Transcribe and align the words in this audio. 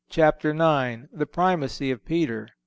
Chapter 0.09 0.49
IX. 0.49 1.09
THE 1.13 1.27
PRIMACY 1.27 1.91
OF 1.91 2.03
PETER. 2.03 2.49